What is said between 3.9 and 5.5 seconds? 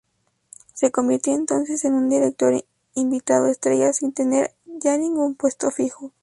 sin tener ya ningún